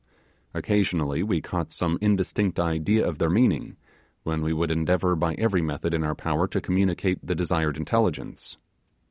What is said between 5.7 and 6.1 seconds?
in